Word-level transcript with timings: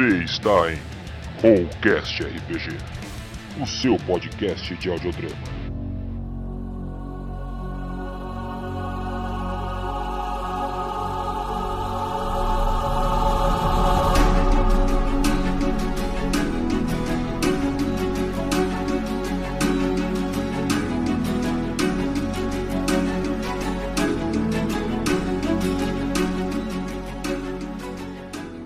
Você 0.00 0.16
está 0.24 0.72
em 0.72 0.78
Rollcast 1.42 2.22
RPG, 2.22 2.74
o 3.60 3.66
seu 3.66 3.98
podcast 3.98 4.74
de 4.76 4.88
audiodrama. 4.88 5.36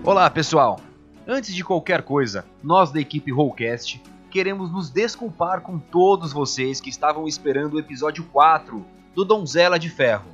Olá, 0.01 0.29
pessoal! 0.29 0.94
Antes 1.27 1.55
de 1.55 1.63
qualquer 1.63 2.03
coisa, 2.03 2.45
nós 2.61 2.91
da 2.91 2.99
equipe 2.99 3.31
Rollcast 3.31 3.99
queremos 4.29 4.71
nos 4.71 4.91
desculpar 4.91 5.61
com 5.61 5.79
todos 5.79 6.31
vocês 6.31 6.79
que 6.79 6.89
estavam 6.89 7.27
esperando 7.27 7.73
o 7.73 7.79
episódio 7.79 8.23
4 8.31 8.85
do 9.15 9.25
Donzela 9.25 9.79
de 9.79 9.89
Ferro. 9.89 10.25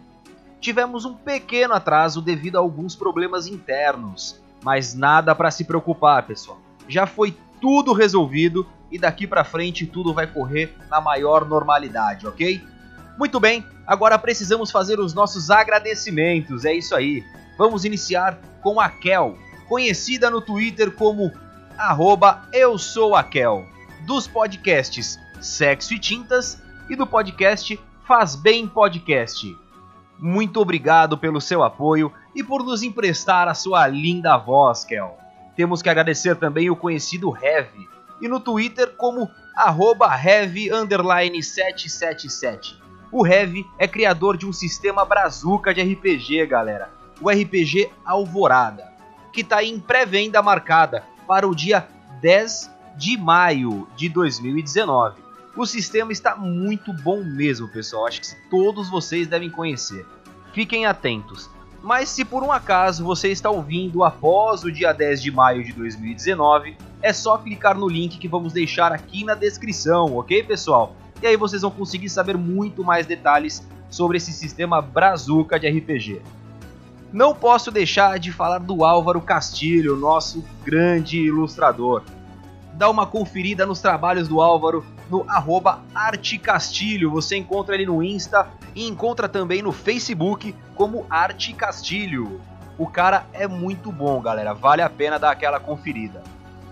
Tivemos 0.60 1.06
um 1.06 1.14
pequeno 1.14 1.74
atraso 1.74 2.22
devido 2.22 2.58
a 2.58 2.60
alguns 2.60 2.94
problemas 2.94 3.48
internos, 3.48 4.42
mas 4.62 4.94
nada 4.94 5.34
para 5.34 5.50
se 5.50 5.64
preocupar, 5.64 6.28
pessoal. 6.28 6.60
Já 6.90 7.08
foi 7.08 7.38
tudo 7.62 7.94
resolvido 7.94 8.68
e 8.92 9.00
daqui 9.00 9.26
para 9.26 9.46
frente 9.46 9.86
tudo 9.86 10.14
vai 10.14 10.28
correr 10.28 10.76
na 10.90 11.00
maior 11.00 11.48
normalidade, 11.48 12.28
ok? 12.28 12.62
Muito 13.18 13.40
bem, 13.40 13.64
agora 13.88 14.20
precisamos 14.20 14.70
fazer 14.70 15.00
os 15.00 15.14
nossos 15.14 15.50
agradecimentos, 15.50 16.66
é 16.66 16.74
isso 16.74 16.94
aí. 16.94 17.24
Vamos 17.58 17.86
iniciar 17.86 18.42
com 18.62 18.78
a 18.82 18.90
Kel, 18.90 19.38
conhecida 19.72 20.30
no 20.30 20.42
Twitter 20.42 20.92
como 20.92 21.32
arroba 21.78 22.46
Eu 22.52 22.78
Sou 22.78 23.16
a 23.16 23.24
Kel, 23.24 23.66
dos 24.06 24.28
podcasts 24.28 25.18
Sexo 25.40 25.94
e 25.94 26.00
Tintas 26.00 26.62
e 26.90 26.96
do 26.98 27.08
podcast 27.08 27.80
Faz 28.06 28.36
Bem 28.36 28.68
Podcast. 28.68 29.58
Muito 30.20 30.60
obrigado 30.60 31.18
pelo 31.18 31.40
seu 31.40 31.64
apoio 31.64 32.12
e 32.36 32.44
por 32.44 32.66
nos 32.66 32.84
emprestar 32.84 33.48
a 33.48 33.54
sua 33.54 33.88
linda 33.88 34.36
voz, 34.36 34.84
Kel. 34.84 35.18
Temos 35.56 35.82
que 35.82 35.88
agradecer 35.88 36.36
também 36.36 36.70
o 36.70 36.76
conhecido 36.76 37.34
Heavy, 37.34 37.88
e 38.20 38.28
no 38.28 38.42
Twitter 38.42 38.94
como 38.98 39.32
arroba 39.56 40.14
Heavy777. 40.20 42.76
O 43.10 43.26
Heavy 43.26 43.66
é 43.80 43.88
criador 43.88 44.36
de 44.36 44.46
um 44.46 44.52
sistema 44.52 45.06
brazuca 45.06 45.74
de 45.74 45.82
RPG, 45.82 46.46
galera. 46.46 46.90
O 47.22 47.30
RPG 47.30 47.90
Alvorada 48.04 48.91
que 49.32 49.42
está 49.42 49.64
em 49.64 49.80
pré-venda 49.80 50.42
marcada 50.42 51.04
para 51.28 51.48
o 51.48 51.56
dia 51.56 51.88
10 52.22 52.70
de 52.98 53.18
maio 53.18 53.88
de 53.96 54.10
2019. 54.10 55.22
O 55.56 55.66
sistema 55.66 56.12
está 56.12 56.36
muito 56.36 56.94
bom 56.94 57.24
mesmo, 57.24 57.68
pessoal. 57.68 58.08
Acho 58.08 58.22
que 58.22 58.50
todos 58.50 58.90
vocês 58.90 59.28
devem 59.28 59.50
conhecer. 59.50 60.06
Fiquem 60.54 60.86
atentos. 60.86 61.50
Mas 61.82 62.10
se 62.10 62.24
por 62.24 62.44
um 62.44 62.52
acaso 62.52 63.04
você 63.04 63.30
está 63.30 63.50
ouvindo 63.50 64.04
após 64.04 64.64
o 64.64 64.72
dia 64.72 64.94
10 64.94 65.22
de 65.22 65.32
maio 65.32 65.64
de 65.64 65.74
2019, 65.74 66.78
é 67.02 67.12
só 67.12 67.38
clicar 67.38 67.78
no 67.78 67.90
link 67.90 68.20
que 68.20 68.28
vamos 68.28 68.54
deixar 68.54 68.92
aqui 68.92 69.26
na 69.26 69.34
descrição, 69.34 70.16
ok, 70.16 70.44
pessoal? 70.44 70.96
E 71.22 71.28
aí 71.28 71.36
vocês 71.36 71.64
vão 71.64 71.72
conseguir 71.72 72.10
saber 72.10 72.38
muito 72.38 72.84
mais 72.84 73.08
detalhes 73.08 73.68
sobre 73.90 74.18
esse 74.18 74.32
sistema 74.32 74.82
brazuca 74.82 75.60
de 75.60 75.68
RPG 75.68 76.22
não 77.12 77.36
posso 77.36 77.72
deixar 77.72 78.18
de 78.20 78.32
falar 78.32 78.60
do 78.60 78.86
Álvaro 78.86 79.22
Castilho, 79.22 79.98
nosso 79.98 80.44
grande 80.64 81.18
ilustrador. 81.18 82.04
Dá 82.74 82.90
uma 82.90 83.06
conferida 83.06 83.66
nos 83.66 83.82
trabalhos 83.82 84.28
do 84.28 84.42
Álvaro 84.42 84.86
no 85.10 85.30
arroba 85.30 85.84
Arte 85.94 86.38
Castilho. 86.38 87.12
Você 87.12 87.36
encontra 87.36 87.76
ele 87.76 87.86
no 87.86 88.02
Insta 88.02 88.48
e 88.74 88.88
encontra 88.88 89.28
também 89.28 89.62
no 89.62 89.74
Facebook 89.74 90.56
como 90.74 91.06
Arte 91.10 91.54
Castilho. 91.54 92.40
O 92.78 92.88
cara 92.88 93.28
é 93.34 93.46
muito 93.46 93.92
bom, 93.92 94.22
galera. 94.22 94.54
Vale 94.54 94.82
a 94.82 94.90
pena 94.90 95.20
dar 95.20 95.32
aquela 95.32 95.60
conferida. 95.60 96.24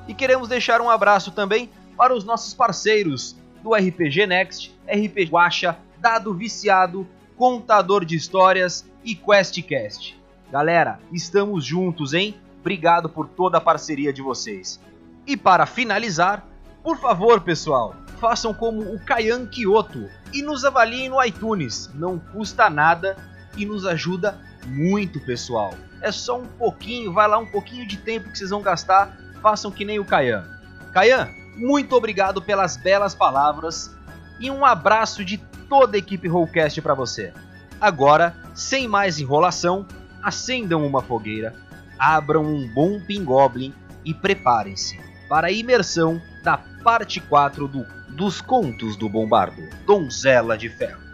E 0.07 0.13
queremos 0.13 0.47
deixar 0.47 0.81
um 0.81 0.89
abraço 0.89 1.31
também 1.31 1.69
para 1.97 2.15
os 2.15 2.23
nossos 2.23 2.53
parceiros 2.53 3.35
do 3.61 3.75
RPG 3.75 4.25
Next, 4.25 4.73
RPG 4.87 5.25
Guacha, 5.25 5.77
Dado 5.99 6.33
Viciado, 6.33 7.05
Contador 7.35 8.05
de 8.05 8.15
Histórias 8.15 8.89
e 9.03 9.15
QuestCast. 9.15 10.18
Galera, 10.51 10.99
estamos 11.11 11.63
juntos, 11.63 12.13
hein? 12.13 12.35
Obrigado 12.59 13.07
por 13.07 13.27
toda 13.27 13.59
a 13.59 13.61
parceria 13.61 14.11
de 14.11 14.21
vocês. 14.21 14.79
E 15.27 15.37
para 15.37 15.65
finalizar, 15.65 16.43
por 16.83 16.97
favor, 16.97 17.41
pessoal, 17.41 17.95
façam 18.19 18.53
como 18.53 18.81
o 18.81 18.99
Kayan 19.05 19.45
Kyoto 19.45 20.09
e 20.33 20.41
nos 20.41 20.65
avaliem 20.65 21.09
no 21.09 21.23
iTunes. 21.23 21.89
Não 21.93 22.17
custa 22.17 22.69
nada 22.69 23.15
e 23.55 23.65
nos 23.65 23.85
ajuda 23.85 24.39
muito, 24.65 25.19
pessoal. 25.19 25.73
É 26.01 26.11
só 26.11 26.39
um 26.39 26.47
pouquinho, 26.47 27.13
vai 27.13 27.27
lá 27.27 27.37
um 27.37 27.45
pouquinho 27.45 27.87
de 27.87 27.97
tempo 27.97 28.31
que 28.31 28.37
vocês 28.37 28.49
vão 28.49 28.61
gastar, 28.61 29.15
façam 29.41 29.71
que 29.71 29.85
nem 29.85 29.99
o 29.99 30.05
Kayan. 30.05 30.45
Kayan, 30.91 31.29
muito 31.55 31.95
obrigado 31.95 32.41
pelas 32.41 32.75
belas 32.75 33.13
palavras 33.13 33.95
e 34.39 34.49
um 34.49 34.65
abraço 34.65 35.23
de 35.23 35.37
toda 35.69 35.95
a 35.95 35.99
equipe 35.99 36.27
Rollcast 36.27 36.81
para 36.81 36.93
você. 36.93 37.33
Agora, 37.79 38.35
sem 38.53 38.87
mais 38.87 39.19
enrolação, 39.19 39.85
acendam 40.23 40.85
uma 40.85 41.01
fogueira, 41.01 41.53
abram 41.97 42.43
um 42.43 42.67
bom 42.67 42.99
pingoblin 42.99 43.73
e 44.05 44.13
preparem-se 44.13 44.99
para 45.27 45.47
a 45.47 45.51
imersão 45.51 46.21
da 46.43 46.57
parte 46.57 47.19
4 47.19 47.67
do, 47.67 47.85
dos 48.09 48.41
Contos 48.41 48.95
do 48.95 49.07
Bombardo, 49.07 49.61
Donzela 49.85 50.57
de 50.57 50.69
Ferro. 50.69 51.09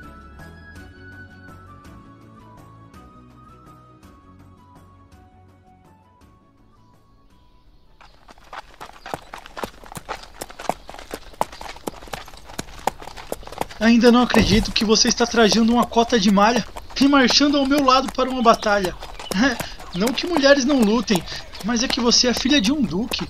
Ainda 13.79 14.11
não 14.11 14.23
acredito 14.23 14.71
que 14.71 14.85
você 14.85 15.09
está 15.09 15.27
trajando 15.27 15.73
uma 15.73 15.85
cota 15.85 16.19
de 16.19 16.31
malha 16.31 16.65
e 17.01 17.07
marchando 17.07 17.57
ao 17.57 17.65
meu 17.65 17.83
lado 17.83 18.11
para 18.11 18.29
uma 18.29 18.41
batalha. 18.41 18.95
Não 19.95 20.07
que 20.07 20.27
mulheres 20.27 20.65
não 20.65 20.81
lutem, 20.81 21.23
mas 21.63 21.81
é 21.81 21.87
que 21.87 22.01
você 22.01 22.27
é 22.27 22.33
filha 22.33 22.59
de 22.59 22.69
um 22.71 22.81
duque. 22.81 23.25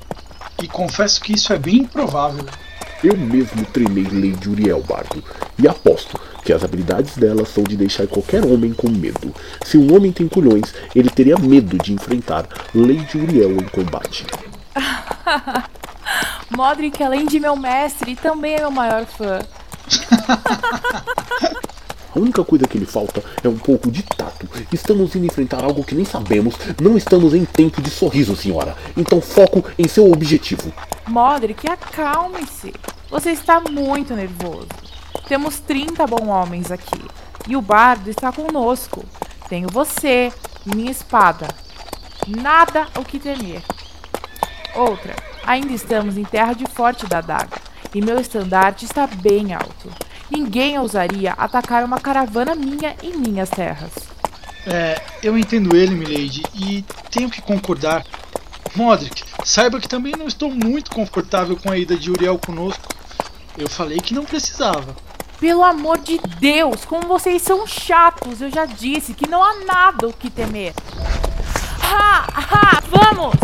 E 0.62 0.68
confesso 0.68 1.22
que 1.22 1.34
isso 1.34 1.54
é 1.54 1.60
bem 1.60 1.78
improvável. 1.78 2.44
Eu 3.04 3.16
mesmo 3.16 3.64
treinei 3.66 4.06
Lady 4.06 4.50
Uriel 4.50 4.82
Bardo 4.82 5.24
e 5.60 5.68
aposto 5.68 6.20
que 6.44 6.52
as 6.52 6.64
habilidades 6.64 7.18
dela 7.18 7.46
são 7.46 7.64
de 7.64 7.78
deixar 7.78 8.08
qualquer 8.08 8.44
homem 8.44 8.74
com 8.74 8.90
medo. 8.90 9.32
Se 9.64 9.78
um 9.78 9.96
homem 9.96 10.12
tem 10.12 10.28
culhões, 10.28 10.74
ele 10.96 11.10
teria 11.10 11.38
medo 11.38 11.78
de 11.78 11.94
enfrentar 11.94 12.48
Lady 12.74 13.18
Uriel 13.18 13.52
em 13.52 13.66
combate. 13.66 14.26
Modric, 16.50 17.04
além 17.04 17.28
de 17.28 17.40
meu 17.40 17.56
mestre, 17.56 18.16
também 18.16 18.56
é 18.56 18.60
meu 18.62 18.72
maior 18.72 19.06
fã. 19.06 19.40
A 22.16 22.20
única 22.20 22.46
coisa 22.46 22.66
que 22.66 22.78
lhe 22.78 22.86
falta 22.86 23.22
é 23.44 23.50
um 23.50 23.58
pouco 23.58 23.92
de 23.92 24.02
tato. 24.02 24.48
Estamos 24.72 25.14
indo 25.16 25.26
enfrentar 25.26 25.66
algo 25.66 25.84
que 25.84 25.94
nem 25.94 26.06
sabemos. 26.06 26.56
Não 26.82 26.96
estamos 26.96 27.34
em 27.34 27.44
tempo 27.44 27.82
de 27.82 27.90
sorriso, 27.90 28.38
senhora. 28.38 28.78
Então 28.96 29.20
foco 29.20 29.66
em 29.78 29.86
seu 29.86 30.10
objetivo. 30.10 30.72
Modric, 31.06 31.70
acalme-se. 31.70 32.74
Você 33.10 33.32
está 33.32 33.60
muito 33.60 34.14
nervoso. 34.14 34.70
Temos 35.28 35.60
30 35.60 36.08
bons 36.08 36.28
homens 36.30 36.72
aqui. 36.72 37.02
E 37.50 37.58
o 37.58 37.62
bardo 37.62 38.10
está 38.10 38.32
conosco. 38.32 39.04
Tenho 39.50 39.68
você 39.70 40.32
e 40.66 40.74
minha 40.74 40.92
espada. 40.92 41.48
Nada 42.26 42.88
o 42.98 43.04
que 43.04 43.20
temer. 43.20 43.62
Outra, 44.74 45.16
ainda 45.46 45.74
estamos 45.74 46.18
em 46.18 46.24
terra 46.24 46.54
de 46.54 46.66
forte 46.66 47.06
da 47.08 47.20
daga. 47.20 47.58
E 47.94 48.02
meu 48.02 48.20
estandarte 48.20 48.86
está 48.86 49.06
bem 49.06 49.54
alto. 49.54 50.05
Ninguém 50.36 50.78
ousaria 50.78 51.32
atacar 51.38 51.86
uma 51.86 51.98
caravana 51.98 52.54
minha 52.56 52.94
em 53.02 53.16
minhas 53.16 53.50
terras. 53.50 53.92
É, 54.68 55.02
eu 55.24 55.38
entendo 55.38 55.74
ele, 55.74 55.96
Milady, 55.96 56.44
e 56.54 56.84
tenho 57.10 57.30
que 57.30 57.42
concordar. 57.42 58.04
Modric, 58.76 59.24
saiba 59.46 59.80
que 59.80 59.88
também 59.88 60.12
não 60.12 60.28
estou 60.28 60.52
muito 60.52 60.92
confortável 60.92 61.56
com 61.56 61.72
a 61.72 61.78
ida 61.78 61.96
de 61.96 62.12
Uriel 62.12 62.38
conosco. 62.38 62.84
Eu 63.58 63.70
falei 63.70 63.98
que 64.00 64.14
não 64.14 64.26
precisava. 64.26 64.94
Pelo 65.40 65.64
amor 65.64 66.00
de 66.00 66.20
Deus, 66.38 66.84
como 66.84 67.08
vocês 67.08 67.42
são 67.42 67.66
chatos! 67.66 68.42
Eu 68.42 68.52
já 68.52 68.66
disse 68.66 69.14
que 69.14 69.30
não 69.30 69.42
há 69.42 69.64
nada 69.64 70.06
o 70.06 70.14
que 70.14 70.30
temer. 70.30 70.74
Ha! 71.82 72.28
Ha! 72.36 72.84
Vamos! 72.90 73.36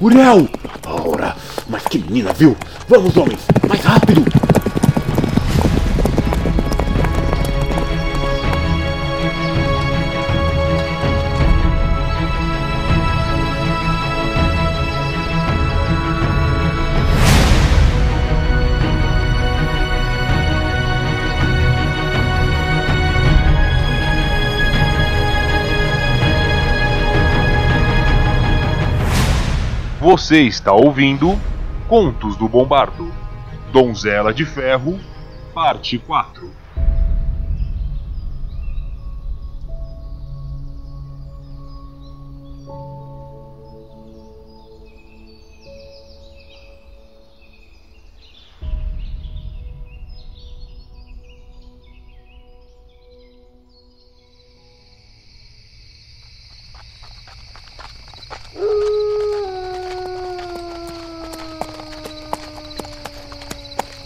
Uriel! 0.00 0.48
Ora, 0.86 1.36
mas 1.68 1.82
que 1.82 1.98
menina, 1.98 2.32
viu? 2.32 2.56
Vamos, 2.88 3.14
homens, 3.18 3.40
mais 3.68 3.84
rápido! 3.84 4.41
Você 30.12 30.42
está 30.42 30.74
ouvindo 30.74 31.40
Contos 31.88 32.36
do 32.36 32.46
Bombardo. 32.46 33.10
Donzela 33.72 34.34
de 34.34 34.44
Ferro, 34.44 35.00
parte 35.54 35.98
4. 35.98 36.61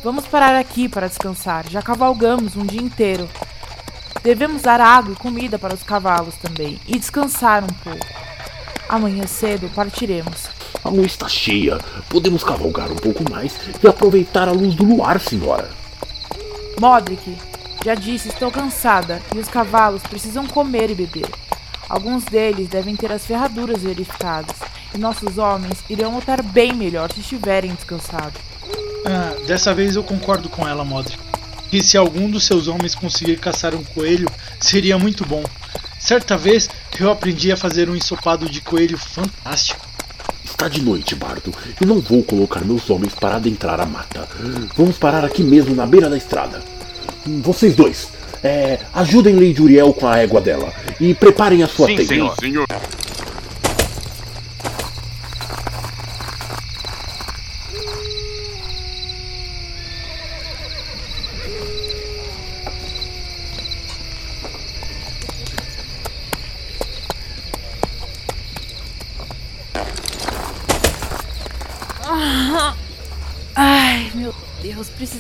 Vamos 0.07 0.25
parar 0.29 0.55
aqui 0.55 0.89
para 0.89 1.09
descansar. 1.09 1.69
Já 1.69 1.83
cavalgamos 1.83 2.55
um 2.55 2.65
dia 2.65 2.81
inteiro. 2.81 3.29
Devemos 4.23 4.63
dar 4.63 4.81
água 4.81 5.13
e 5.13 5.17
comida 5.17 5.59
para 5.59 5.75
os 5.75 5.83
cavalos 5.83 6.37
também 6.37 6.79
e 6.87 6.97
descansar 6.97 7.65
um 7.65 7.75
pouco. 7.83 8.07
Amanhã 8.89 9.27
cedo 9.27 9.69
partiremos. 9.75 10.45
A 10.85 10.91
lua 10.91 11.07
está 11.07 11.27
cheia. 11.29 11.79
Podemos 12.09 12.45
cavalgar 12.45 12.89
um 12.93 12.95
pouco 12.95 13.29
mais 13.29 13.59
e 13.83 13.89
aproveitar 13.89 14.47
a 14.47 14.53
luz 14.53 14.77
do 14.77 14.85
luar, 14.85 15.19
senhora. 15.19 15.69
Modric, 16.81 17.37
já 17.85 17.97
disse, 17.97 18.29
estou 18.29 18.53
cansada 18.53 19.21
e 19.35 19.41
os 19.41 19.49
cavalos 19.49 20.05
precisam 20.05 20.47
comer 20.47 20.89
e 20.89 20.95
beber. 20.95 21.29
Alguns 21.89 22.25
deles 22.27 22.69
devem 22.69 22.95
ter 22.95 23.11
as 23.11 23.27
ferraduras 23.27 23.83
verificadas 23.83 24.55
e 24.95 24.99
nossos 24.99 25.37
homens 25.37 25.83
irão 25.91 26.15
lutar 26.15 26.45
bem 26.45 26.73
melhor 26.73 27.11
se 27.13 27.19
estiverem 27.19 27.75
descansados. 27.75 28.41
Ah, 29.05 29.36
dessa 29.47 29.73
vez 29.75 29.97
eu 29.97 30.03
concordo 30.03 30.49
com 30.49 30.67
ela, 30.67 30.85
Modric. 30.85 31.19
E 31.73 31.83
se 31.83 31.97
algum 31.97 32.31
dos 32.31 32.45
seus 32.45 32.69
homens 32.69 32.95
conseguir 32.95 33.39
caçar 33.39 33.75
um 33.75 33.83
coelho, 33.83 34.29
seria 34.61 34.99
muito 34.99 35.25
bom. 35.27 35.43
Certa 35.99 36.37
vez 36.37 36.69
eu 37.01 37.11
aprendi 37.11 37.51
a 37.51 37.57
fazer 37.57 37.89
um 37.89 37.97
ensopado 37.97 38.49
de 38.49 38.61
coelho 38.61 38.97
fantástico. 38.97 39.85
Está 40.45 40.69
de 40.69 40.81
noite, 40.81 41.15
Bardo, 41.15 41.53
e 41.81 41.85
não 41.85 42.01
vou 42.01 42.23
colocar 42.23 42.65
meus 42.65 42.89
homens 42.89 43.13
para 43.15 43.37
adentrar 43.37 43.81
a 43.81 43.87
mata. 43.87 44.29
Vamos 44.77 44.97
parar 44.97 45.25
aqui 45.25 45.43
mesmo 45.43 45.75
na 45.75 45.85
beira 45.87 46.09
da 46.09 46.17
estrada. 46.17 46.63
Hum, 47.27 47.41
Vocês 47.43 47.75
dois, 47.75 48.09
é, 48.43 48.79
ajudem 48.95 49.35
Lady 49.35 49.61
Uriel 49.61 49.93
com 49.93 50.07
a 50.07 50.19
égua 50.19 50.41
dela 50.41 50.73
e 51.01 51.13
preparem 51.15 51.63
a 51.63 51.69
sua 51.69 51.89
Sim, 51.89 51.97
tenda. 51.97 52.09
senhor. 52.09 52.37
senhor. 52.41 52.67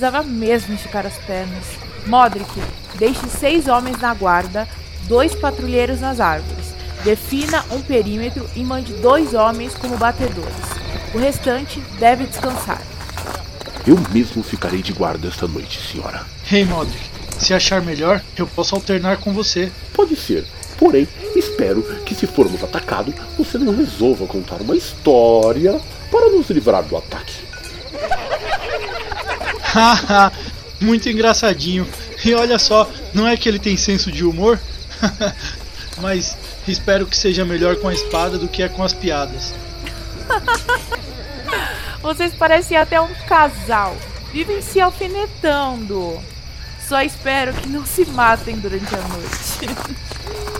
Precisava 0.06 0.22
mesmo 0.22 0.74
esticar 0.74 1.04
as 1.04 1.18
pernas. 1.18 1.64
Modric, 2.06 2.48
deixe 2.96 3.26
seis 3.28 3.66
homens 3.66 3.98
na 3.98 4.14
guarda, 4.14 4.68
dois 5.08 5.34
patrulheiros 5.34 6.00
nas 6.00 6.20
árvores. 6.20 6.74
Defina 7.02 7.64
um 7.72 7.82
perímetro 7.82 8.48
e 8.54 8.62
mande 8.62 8.92
dois 8.94 9.34
homens 9.34 9.74
como 9.74 9.96
batedores. 9.96 10.54
O 11.12 11.18
restante 11.18 11.80
deve 11.98 12.24
descansar. 12.24 12.80
Eu 13.86 13.98
mesmo 14.12 14.42
ficarei 14.42 14.82
de 14.82 14.92
guarda 14.92 15.26
esta 15.28 15.48
noite, 15.48 15.80
senhora. 15.80 16.24
Ei, 16.52 16.64
Modric, 16.64 17.02
se 17.38 17.52
achar 17.52 17.82
melhor, 17.82 18.22
eu 18.36 18.46
posso 18.46 18.74
alternar 18.76 19.18
com 19.18 19.32
você. 19.32 19.72
Pode 19.92 20.14
ser, 20.14 20.44
porém, 20.78 21.08
espero 21.34 21.82
que 22.04 22.14
se 22.14 22.26
formos 22.28 22.62
atacados, 22.62 23.14
você 23.36 23.58
não 23.58 23.74
resolva 23.74 24.26
contar 24.26 24.60
uma 24.60 24.76
história 24.76 25.80
para 26.10 26.30
nos 26.30 26.48
livrar 26.50 26.84
do 26.84 26.96
ataque. 26.96 27.45
Muito 30.80 31.08
engraçadinho. 31.08 31.86
E 32.24 32.34
olha 32.34 32.58
só, 32.58 32.90
não 33.14 33.26
é 33.26 33.36
que 33.36 33.48
ele 33.48 33.58
tem 33.58 33.76
senso 33.76 34.10
de 34.10 34.24
humor? 34.24 34.58
Mas 36.00 36.36
espero 36.66 37.06
que 37.06 37.16
seja 37.16 37.44
melhor 37.44 37.76
com 37.76 37.88
a 37.88 37.94
espada 37.94 38.38
do 38.38 38.48
que 38.48 38.62
é 38.62 38.68
com 38.68 38.82
as 38.82 38.92
piadas. 38.92 39.54
Vocês 42.02 42.34
parecem 42.34 42.76
até 42.76 43.00
um 43.00 43.12
casal. 43.26 43.96
Vivem 44.32 44.60
se 44.60 44.80
alfinetando. 44.80 46.20
Só 46.86 47.02
espero 47.02 47.52
que 47.54 47.68
não 47.68 47.84
se 47.84 48.04
matem 48.04 48.56
durante 48.58 48.94
a 48.94 49.00
noite. 49.08 50.55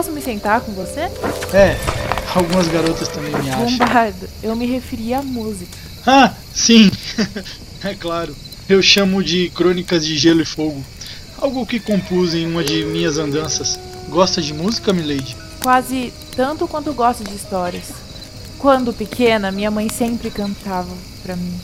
Posso 0.00 0.12
me 0.12 0.22
sentar 0.22 0.62
com 0.62 0.72
você? 0.72 1.00
É, 1.54 1.76
algumas 2.34 2.66
garotas 2.68 3.06
também 3.08 3.32
me 3.32 3.50
acham. 3.50 3.66
Bombardo, 3.66 4.26
eu 4.42 4.56
me 4.56 4.64
referi 4.64 5.12
à 5.12 5.20
música. 5.20 5.76
Ah, 6.06 6.32
sim, 6.54 6.90
é 7.84 7.94
claro. 7.94 8.34
Eu 8.66 8.80
chamo 8.80 9.22
de 9.22 9.50
Crônicas 9.50 10.06
de 10.06 10.16
Gelo 10.16 10.40
e 10.40 10.46
Fogo. 10.46 10.82
Algo 11.36 11.66
que 11.66 11.78
compus 11.78 12.32
em 12.32 12.46
uma 12.46 12.64
de 12.64 12.82
minhas 12.86 13.18
andanças. 13.18 13.78
Gosta 14.08 14.40
de 14.40 14.54
música, 14.54 14.90
Milady? 14.90 15.36
Quase 15.62 16.14
tanto 16.34 16.66
quanto 16.66 16.94
gosto 16.94 17.22
de 17.22 17.34
histórias. 17.34 17.92
Quando 18.58 18.94
pequena, 18.94 19.52
minha 19.52 19.70
mãe 19.70 19.90
sempre 19.90 20.30
cantava 20.30 20.96
pra 21.22 21.36
mim. 21.36 21.60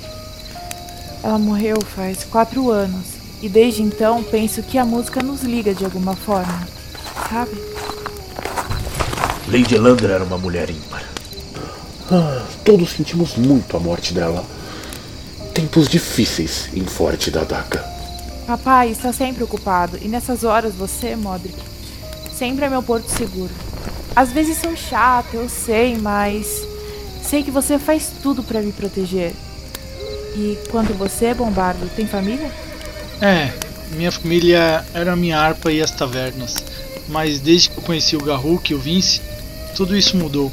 Ela 1.22 1.38
morreu 1.38 1.80
faz 1.80 2.22
quatro 2.24 2.70
anos. 2.70 3.06
E 3.40 3.48
desde 3.48 3.80
então 3.80 4.22
penso 4.22 4.62
que 4.62 4.76
a 4.76 4.84
música 4.84 5.22
nos 5.22 5.42
liga 5.42 5.74
de 5.74 5.86
alguma 5.86 6.14
forma. 6.14 6.68
Sabe? 7.30 7.75
Lady 9.48 9.76
Elandra 9.76 10.14
era 10.14 10.24
uma 10.24 10.36
mulher 10.36 10.68
ímpar. 10.70 11.04
Ah, 12.10 12.44
todos 12.64 12.90
sentimos 12.90 13.36
muito 13.36 13.76
a 13.76 13.80
morte 13.80 14.12
dela. 14.12 14.44
Tempos 15.54 15.88
difíceis 15.88 16.68
em 16.74 16.84
Forte 16.84 17.30
da 17.30 17.44
Daca. 17.44 17.78
Papai 18.44 18.90
está 18.90 19.12
sempre 19.12 19.44
ocupado. 19.44 19.98
E 20.02 20.08
nessas 20.08 20.42
horas 20.42 20.74
você, 20.74 21.14
Modric, 21.14 21.56
sempre 22.36 22.64
é 22.64 22.68
meu 22.68 22.82
porto 22.82 23.08
seguro. 23.08 23.52
Às 24.16 24.32
vezes 24.32 24.58
sou 24.58 24.76
chata, 24.76 25.36
eu 25.36 25.48
sei, 25.48 25.96
mas 25.96 26.66
sei 27.22 27.44
que 27.44 27.50
você 27.50 27.78
faz 27.78 28.10
tudo 28.22 28.42
pra 28.42 28.60
me 28.60 28.72
proteger. 28.72 29.32
E 30.34 30.58
quanto 30.70 30.92
você, 30.92 31.32
Bombardo, 31.32 31.88
tem 31.94 32.06
família? 32.06 32.50
É, 33.20 33.52
minha 33.92 34.10
família 34.10 34.84
era 34.92 35.14
minha 35.14 35.38
harpa 35.38 35.70
e 35.70 35.80
as 35.80 35.92
tavernas. 35.92 36.56
Mas 37.08 37.38
desde 37.38 37.70
que 37.70 37.78
eu 37.78 37.82
conheci 37.84 38.16
o 38.16 38.24
Garruk 38.24 38.72
e 38.72 38.74
o 38.74 38.78
Vince, 38.78 39.20
tudo 39.76 39.96
isso 39.96 40.16
mudou. 40.16 40.50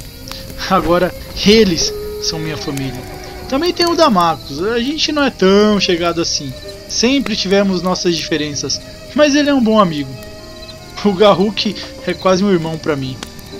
Agora 0.70 1.12
eles 1.46 1.92
são 2.22 2.38
minha 2.38 2.56
família. 2.56 3.00
Também 3.48 3.72
tem 3.72 3.86
o 3.86 3.96
Damacos. 3.96 4.62
A 4.62 4.78
gente 4.78 5.12
não 5.12 5.24
é 5.24 5.30
tão 5.30 5.80
chegado 5.80 6.20
assim. 6.20 6.52
Sempre 6.88 7.34
tivemos 7.34 7.82
nossas 7.82 8.16
diferenças, 8.16 8.80
mas 9.14 9.34
ele 9.34 9.50
é 9.50 9.54
um 9.54 9.62
bom 9.62 9.80
amigo. 9.80 10.10
O 11.04 11.12
Garruk 11.12 11.74
é 12.06 12.14
quase 12.14 12.44
um 12.44 12.52
irmão 12.52 12.78
para 12.78 12.96
mim. 12.96 13.16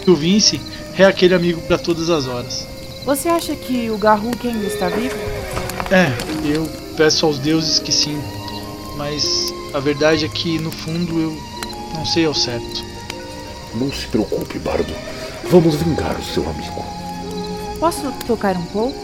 E 0.06 0.10
o 0.10 0.16
Vince 0.16 0.60
é 0.98 1.04
aquele 1.04 1.34
amigo 1.34 1.60
para 1.62 1.78
todas 1.78 2.10
as 2.10 2.26
horas. 2.26 2.66
Você 3.04 3.28
acha 3.28 3.54
que 3.54 3.90
o 3.90 3.98
Garruk 3.98 4.46
ainda 4.46 4.66
está 4.66 4.88
vivo? 4.88 5.16
É, 5.90 6.10
eu 6.46 6.66
peço 6.96 7.26
aos 7.26 7.38
deuses 7.38 7.78
que 7.78 7.92
sim. 7.92 8.18
Mas 8.96 9.52
a 9.74 9.80
verdade 9.80 10.24
é 10.24 10.28
que 10.28 10.58
no 10.58 10.70
fundo 10.70 11.20
eu 11.20 11.36
não 11.94 12.06
sei 12.06 12.24
ao 12.24 12.34
certo. 12.34 12.84
Não 13.74 13.92
se 13.92 14.06
preocupe, 14.06 14.58
Bardo. 14.58 14.94
Vamos 15.50 15.76
vingar 15.76 16.18
o 16.18 16.22
seu 16.24 16.48
amigo. 16.48 16.84
Posso 17.78 18.10
tocar 18.26 18.56
um 18.56 18.64
pouco? 18.66 18.98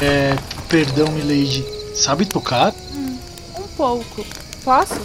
É, 0.00 0.34
perdão, 0.68 1.06
Milady. 1.08 1.64
Sabe 1.94 2.24
tocar? 2.26 2.72
Hum, 2.94 3.16
um 3.58 3.68
pouco. 3.76 4.24
Posso? 4.64 5.00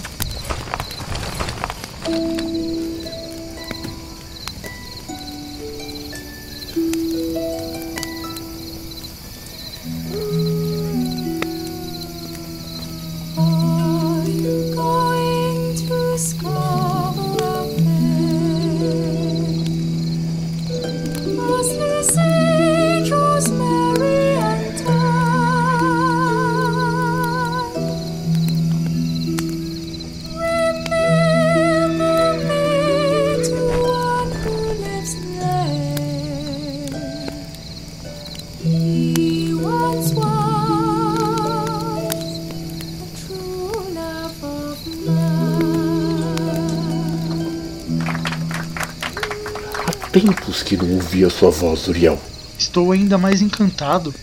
Tempos 50.59 50.63
que 50.63 50.77
não 50.77 50.93
ouvia 50.95 51.29
sua 51.29 51.49
voz, 51.49 51.87
Uriel. 51.87 52.19
Estou 52.57 52.91
ainda 52.91 53.17
mais 53.17 53.41
encantado. 53.41 54.13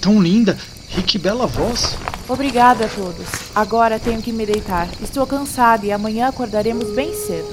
Tão 0.00 0.20
linda 0.20 0.56
e 0.96 1.02
que 1.02 1.18
bela 1.18 1.46
voz. 1.46 1.96
Obrigada 2.28 2.86
a 2.86 2.88
todos. 2.88 3.26
Agora 3.54 3.98
tenho 3.98 4.22
que 4.22 4.32
me 4.32 4.46
deitar. 4.46 4.88
Estou 5.02 5.26
cansada 5.26 5.86
e 5.86 5.92
amanhã 5.92 6.28
acordaremos 6.28 6.90
bem 6.94 7.14
cedo. 7.14 7.48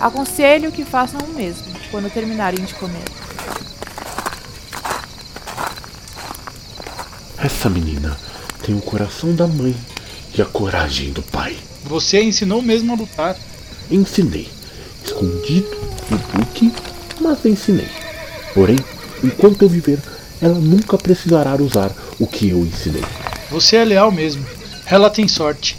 Aconselho 0.00 0.72
que 0.72 0.84
façam 0.84 1.20
o 1.20 1.34
mesmo 1.34 1.64
quando 1.90 2.12
terminarem 2.12 2.64
de 2.64 2.74
comer. 2.74 3.04
Essa 7.38 7.70
menina 7.70 8.16
tem 8.62 8.74
o 8.74 8.80
coração 8.80 9.34
da 9.34 9.46
mãe 9.46 9.74
e 10.36 10.42
a 10.42 10.46
coragem 10.46 11.12
do 11.12 11.22
pai. 11.22 11.56
Você 11.84 12.18
a 12.18 12.22
ensinou 12.22 12.62
mesmo 12.62 12.92
a 12.92 12.96
lutar. 12.96 13.36
Ensinei. 13.90 14.48
Escondido 15.04 15.70
do 16.08 16.18
Duque, 16.38 16.72
mas 17.20 17.44
ensinei. 17.44 17.88
Porém, 18.54 18.78
enquanto 19.22 19.62
eu 19.62 19.68
viver, 19.68 19.98
ela 20.40 20.58
nunca 20.58 20.96
precisará 20.96 21.54
usar 21.54 21.92
o 22.18 22.26
que 22.26 22.48
eu 22.48 22.60
ensinei. 22.64 23.04
Você 23.50 23.76
é 23.76 23.84
leal 23.84 24.10
mesmo. 24.10 24.44
Ela 24.86 25.10
tem 25.10 25.28
sorte. 25.28 25.76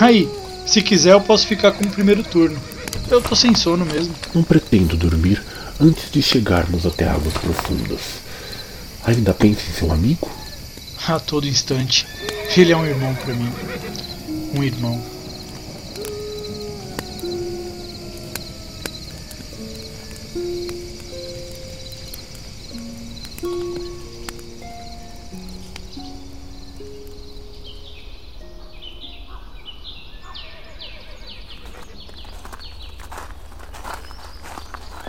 Aí, 0.00 0.28
se 0.66 0.82
quiser 0.82 1.12
eu 1.12 1.20
posso 1.20 1.46
ficar 1.46 1.72
com 1.72 1.84
o 1.84 1.90
primeiro 1.90 2.22
turno. 2.22 2.58
Eu 3.10 3.22
tô 3.22 3.34
sem 3.34 3.54
sono 3.54 3.86
mesmo. 3.86 4.14
Não 4.34 4.42
pretendo 4.42 4.96
dormir 4.96 5.42
antes 5.80 6.10
de 6.10 6.20
chegarmos 6.20 6.84
até 6.84 7.08
águas 7.08 7.32
profundas. 7.34 8.00
Ainda 9.04 9.32
pensa 9.32 9.62
em 9.70 9.72
seu 9.72 9.90
amigo? 9.90 10.30
A 11.06 11.18
todo 11.18 11.48
instante. 11.48 12.06
Ele 12.54 12.72
é 12.72 12.76
um 12.76 12.84
irmão 12.84 13.14
pra 13.14 13.32
mim. 13.32 13.50
Um 14.54 14.62
irmão. 14.62 15.00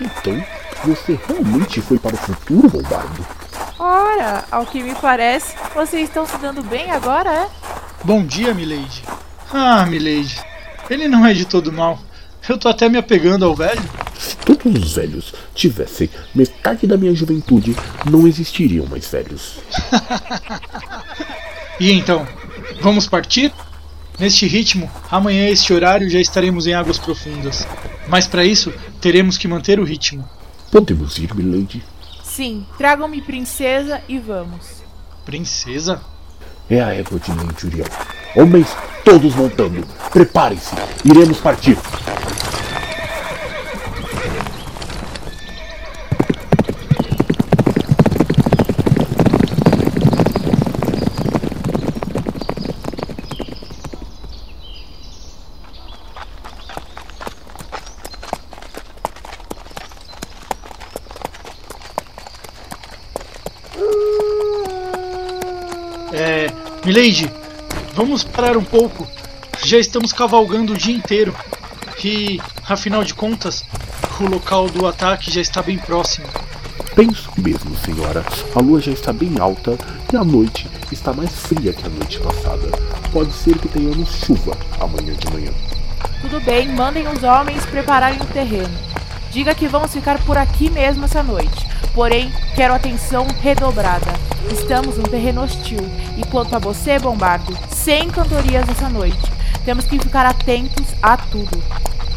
Então, 0.01 0.43
você 0.83 1.19
realmente 1.27 1.81
foi 1.81 1.97
para 1.99 2.15
o 2.15 2.17
futuro, 2.17 2.69
Bombardo? 2.69 3.25
Ora, 3.77 4.45
ao 4.51 4.65
que 4.65 4.81
me 4.81 4.95
parece, 4.95 5.55
vocês 5.73 6.07
estão 6.07 6.25
se 6.25 6.37
dando 6.37 6.61
bem 6.61 6.91
agora, 6.91 7.31
é? 7.31 7.49
Bom 8.03 8.25
dia, 8.25 8.53
Milady. 8.53 9.03
Ah, 9.53 9.85
Milady. 9.85 10.39
Ele 10.89 11.07
não 11.07 11.25
é 11.25 11.33
de 11.33 11.45
todo 11.45 11.71
mal. 11.71 11.99
Eu 12.47 12.57
tô 12.57 12.67
até 12.69 12.89
me 12.89 12.97
apegando 12.97 13.45
ao 13.45 13.55
velho. 13.55 13.81
Se 14.49 14.55
todos 14.55 14.83
os 14.83 14.93
velhos 14.93 15.33
tivessem 15.53 16.09
metade 16.33 16.87
da 16.87 16.97
minha 16.97 17.13
juventude, 17.13 17.75
não 18.09 18.27
existiriam 18.27 18.87
mais 18.87 19.07
velhos. 19.07 19.59
E 21.79 21.93
então, 21.93 22.27
vamos 22.81 23.07
partir? 23.07 23.53
Neste 24.19 24.45
ritmo, 24.45 24.91
amanhã 25.09 25.45
a 25.45 25.49
este 25.49 25.71
horário 25.71 26.09
já 26.09 26.19
estaremos 26.19 26.67
em 26.67 26.73
águas 26.73 26.99
profundas. 26.99 27.65
Mas 28.05 28.27
para 28.27 28.43
isso, 28.43 28.73
teremos 28.99 29.37
que 29.37 29.47
manter 29.47 29.79
o 29.79 29.85
ritmo. 29.85 30.27
Podemos 30.69 31.17
ir, 31.17 31.33
Milady? 31.33 31.81
Sim, 32.21 32.65
tragam-me 32.77 33.21
princesa 33.21 34.01
e 34.09 34.19
vamos. 34.19 34.83
Princesa? 35.23 36.01
É 36.69 36.83
a 36.83 36.93
égua 36.93 37.17
de 37.17 37.31
Lente 37.31 37.65
Uriel. 37.65 37.87
Homens, 38.35 38.67
todos 39.05 39.33
montando. 39.35 39.87
Preparem-se. 40.11 40.75
Iremos 41.05 41.37
partir. 41.37 41.77
Milady, 66.99 67.31
vamos 67.95 68.25
parar 68.25 68.57
um 68.57 68.63
pouco. 68.63 69.07
Já 69.63 69.77
estamos 69.77 70.11
cavalgando 70.11 70.73
o 70.73 70.77
dia 70.77 70.93
inteiro. 70.93 71.33
E, 72.03 72.41
afinal 72.67 73.05
de 73.05 73.13
contas, 73.13 73.63
o 74.19 74.25
local 74.25 74.67
do 74.67 74.85
ataque 74.85 75.31
já 75.31 75.39
está 75.39 75.61
bem 75.61 75.77
próximo. 75.77 76.27
Penso 76.97 77.31
mesmo, 77.37 77.73
senhora. 77.77 78.25
A 78.53 78.59
lua 78.59 78.81
já 78.81 78.91
está 78.91 79.13
bem 79.13 79.39
alta 79.39 79.77
e 80.11 80.17
a 80.17 80.25
noite 80.25 80.67
está 80.91 81.13
mais 81.13 81.31
fria 81.39 81.71
que 81.71 81.85
a 81.85 81.89
noite 81.89 82.19
passada. 82.19 82.69
Pode 83.13 83.31
ser 83.31 83.57
que 83.57 83.69
tenhamos 83.69 84.09
chuva 84.25 84.57
amanhã 84.77 85.13
de 85.13 85.31
manhã. 85.31 85.53
Tudo 86.19 86.41
bem, 86.41 86.67
mandem 86.67 87.07
os 87.07 87.23
homens 87.23 87.65
prepararem 87.65 88.19
o 88.19 88.25
terreno. 88.25 88.77
Diga 89.31 89.55
que 89.55 89.69
vamos 89.69 89.93
ficar 89.93 90.21
por 90.25 90.37
aqui 90.37 90.69
mesmo 90.69 91.05
essa 91.05 91.23
noite. 91.23 91.65
Porém, 91.93 92.29
quero 92.57 92.73
atenção 92.73 93.25
redobrada. 93.41 94.18
Estamos 94.51 94.97
num 94.97 95.03
terreno 95.03 95.43
hostil. 95.43 95.79
E 96.17 96.25
quanto 96.27 96.55
a 96.55 96.59
você, 96.59 96.97
Bombardo, 96.99 97.57
sem 97.69 98.09
cantorias 98.09 98.67
essa 98.69 98.89
noite. 98.89 99.19
Temos 99.65 99.85
que 99.85 99.99
ficar 99.99 100.25
atentos 100.25 100.87
a 101.01 101.17
tudo. 101.17 101.61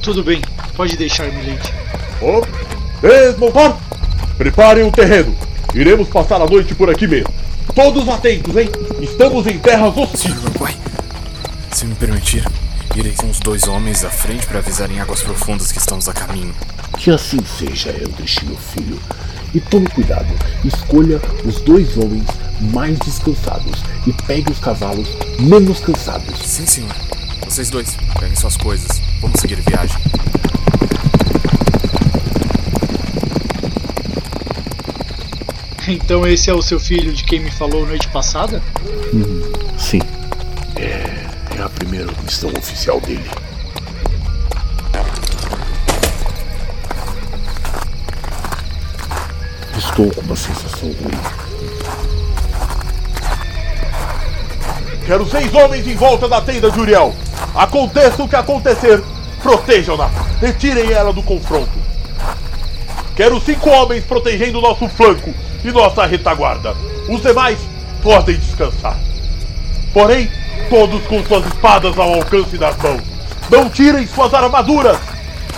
Tudo 0.00 0.22
bem, 0.22 0.40
pode 0.76 0.96
deixar, 0.96 1.26
Milady. 1.26 1.72
Oh, 2.20 2.42
desmontar! 3.00 3.78
Preparem 4.36 4.84
o 4.84 4.92
terreno. 4.92 5.36
Iremos 5.74 6.08
passar 6.08 6.40
a 6.40 6.46
noite 6.46 6.74
por 6.74 6.90
aqui 6.90 7.06
mesmo. 7.06 7.32
Todos 7.74 8.08
atentos, 8.08 8.56
hein? 8.56 8.70
Estamos 9.00 9.46
em 9.46 9.58
terras 9.58 9.96
hostis. 9.96 10.20
Senhor 10.20 10.38
Uruguai, 10.38 10.76
se 11.72 11.86
me 11.86 11.94
permitir, 11.94 12.46
irei 12.94 13.12
com 13.12 13.30
os 13.30 13.38
dois 13.40 13.66
homens 13.66 14.04
à 14.04 14.10
frente 14.10 14.46
para 14.46 14.58
avisar 14.58 14.90
em 14.90 15.00
águas 15.00 15.22
profundas 15.22 15.72
que 15.72 15.78
estamos 15.78 16.08
a 16.08 16.12
caminho. 16.12 16.54
Que 16.98 17.10
assim 17.10 17.40
seja, 17.44 17.90
Eldritch, 17.90 18.42
meu 18.42 18.56
filho. 18.56 19.00
E 19.54 19.60
tome 19.60 19.86
cuidado, 19.88 20.26
escolha 20.64 21.20
os 21.44 21.60
dois 21.60 21.96
homens 21.98 22.26
mais 22.72 22.98
descansados 23.00 23.82
e 24.06 24.12
pegue 24.26 24.50
os 24.50 24.58
cavalos 24.58 25.08
menos 25.38 25.80
cansados. 25.80 26.38
Sim, 26.38 26.66
senhor. 26.66 26.94
Vocês 27.44 27.68
dois, 27.68 27.96
peguem 28.18 28.34
suas 28.34 28.56
coisas. 28.56 29.02
Vamos 29.20 29.40
seguir 29.40 29.60
viagem. 29.60 29.96
Então 35.86 36.26
esse 36.26 36.48
é 36.48 36.54
o 36.54 36.62
seu 36.62 36.80
filho 36.80 37.12
de 37.12 37.24
quem 37.24 37.40
me 37.40 37.50
falou 37.50 37.86
noite 37.86 38.08
passada? 38.08 38.62
Sim. 39.76 40.00
É, 40.76 41.26
é 41.58 41.62
a 41.62 41.68
primeira 41.68 42.10
missão 42.24 42.50
oficial 42.56 43.00
dele. 43.00 43.28
Estou 49.92 50.10
com 50.10 50.22
uma 50.22 50.34
sensação 50.34 50.88
ruim. 50.88 51.20
Quero 55.04 55.28
seis 55.28 55.54
homens 55.54 55.86
em 55.86 55.94
volta 55.94 56.26
da 56.26 56.40
tenda 56.40 56.70
de 56.70 56.80
Uriel. 56.80 57.14
Aconteça 57.54 58.22
o 58.22 58.28
que 58.28 58.34
acontecer, 58.34 59.04
protejam-na. 59.42 60.08
Retirem 60.40 60.90
ela 60.90 61.12
do 61.12 61.22
confronto. 61.22 61.78
Quero 63.14 63.38
cinco 63.38 63.68
homens 63.68 64.02
protegendo 64.04 64.62
nosso 64.62 64.88
flanco 64.88 65.34
e 65.62 65.70
nossa 65.70 66.06
retaguarda. 66.06 66.74
Os 67.10 67.20
demais 67.20 67.58
podem 68.02 68.38
descansar. 68.38 68.96
Porém, 69.92 70.30
todos 70.70 71.06
com 71.06 71.22
suas 71.22 71.44
espadas 71.44 71.98
ao 71.98 72.14
alcance 72.14 72.56
das 72.56 72.78
mãos. 72.78 73.02
Não 73.50 73.68
tirem 73.68 74.06
suas 74.06 74.32
armaduras. 74.32 74.98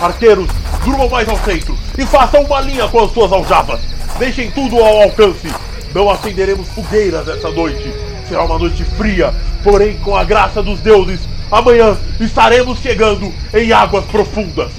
Arqueiros, 0.01 0.49
durmam 0.83 1.07
mais 1.07 1.29
ao 1.29 1.39
centro 1.39 1.77
e 1.97 2.05
façam 2.05 2.41
uma 2.41 2.59
linha 2.59 2.85
com 2.89 3.01
as 3.01 3.13
suas 3.13 3.31
aljavas. 3.31 3.94
Deixem 4.17 4.49
tudo 4.51 4.77
ao 4.77 5.03
alcance. 5.03 5.47
Não 5.93 6.09
acenderemos 6.09 6.67
fogueiras 6.69 7.27
essa 7.27 7.49
noite. 7.49 7.93
Será 8.27 8.43
uma 8.43 8.57
noite 8.57 8.83
fria, 8.83 9.33
porém, 9.63 9.97
com 9.97 10.15
a 10.15 10.23
graça 10.23 10.63
dos 10.63 10.79
deuses, 10.79 11.19
amanhã 11.51 11.97
estaremos 12.19 12.79
chegando 12.79 13.33
em 13.53 13.71
águas 13.71 14.05
profundas. 14.05 14.71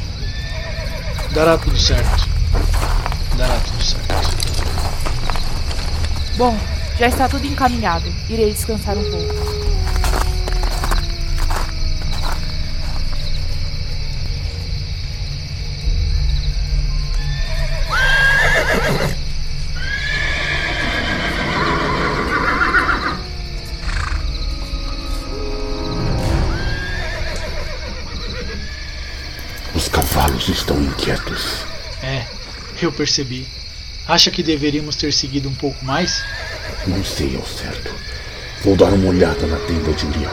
Dará 1.32 1.56
tudo 1.56 1.78
certo. 1.78 2.28
Dará 3.36 3.56
tudo 3.60 3.82
certo. 3.82 4.36
Bom, 6.36 6.58
já 6.98 7.08
está 7.08 7.28
tudo 7.28 7.46
encaminhado. 7.46 8.12
Irei 8.28 8.52
descansar 8.52 8.96
um 8.96 9.10
pouco. 9.10 9.55
Estão 31.06 31.24
inquietos. 31.24 31.64
É, 32.02 32.24
eu 32.82 32.90
percebi. 32.90 33.46
Acha 34.08 34.30
que 34.30 34.42
deveríamos 34.42 34.96
ter 34.96 35.12
seguido 35.12 35.48
um 35.48 35.54
pouco 35.54 35.84
mais? 35.84 36.22
Não 36.86 37.04
sei 37.04 37.36
ao 37.36 37.46
certo. 37.46 37.92
Vou 38.62 38.76
dar 38.76 38.92
uma 38.92 39.08
olhada 39.08 39.46
na 39.46 39.56
tenda 39.58 39.92
de 39.92 40.06
Uriel. 40.06 40.30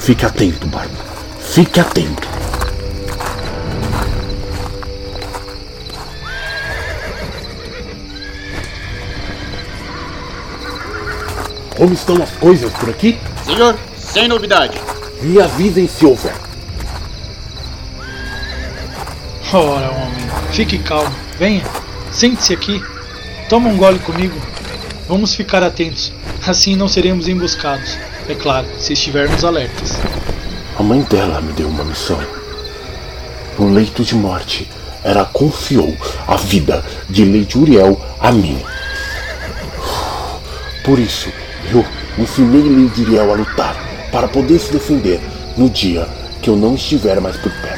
Fique 0.00 0.24
atento, 0.24 0.66
Barba. 0.66 1.04
Fique 1.40 1.80
atento. 1.80 2.28
Como 11.76 11.92
estão 11.92 12.22
as 12.22 12.30
coisas 12.32 12.72
por 12.72 12.88
aqui? 12.88 13.18
Senhor, 13.44 13.78
sem 13.98 14.28
novidade. 14.28 14.78
Me 15.20 15.40
avisem 15.40 15.86
se 15.86 16.06
houver. 16.06 16.34
Ora, 19.52 19.90
homem, 19.90 20.05
fique 20.56 20.78
calmo. 20.78 21.14
Venha, 21.38 21.62
sente-se 22.10 22.54
aqui. 22.54 22.82
Toma 23.46 23.68
um 23.68 23.76
gole 23.76 23.98
comigo. 23.98 24.34
Vamos 25.06 25.34
ficar 25.34 25.62
atentos. 25.62 26.10
Assim 26.46 26.74
não 26.74 26.88
seremos 26.88 27.28
emboscados. 27.28 27.98
É 28.26 28.34
claro, 28.34 28.66
se 28.78 28.94
estivermos 28.94 29.44
alertas. 29.44 29.98
A 30.78 30.82
mãe 30.82 31.02
dela 31.02 31.42
me 31.42 31.52
deu 31.52 31.68
uma 31.68 31.84
missão. 31.84 32.18
No 33.58 33.70
leito 33.70 34.02
de 34.02 34.14
morte, 34.14 34.66
ela 35.04 35.26
confiou 35.26 35.94
a 36.26 36.36
vida 36.36 36.82
de 37.08 37.24
Lady 37.26 37.58
Uriel 37.58 38.00
a 38.18 38.32
mim. 38.32 38.58
Por 40.82 40.98
isso, 40.98 41.28
eu 41.70 41.84
ensinei 42.16 42.62
Lady 42.62 43.02
Uriel 43.02 43.30
a 43.30 43.36
lutar 43.36 43.76
para 44.10 44.26
poder 44.26 44.58
se 44.58 44.72
defender 44.72 45.20
no 45.54 45.68
dia 45.68 46.08
que 46.40 46.48
eu 46.48 46.56
não 46.56 46.76
estiver 46.76 47.20
mais 47.20 47.36
por 47.36 47.52
perto. 47.60 47.75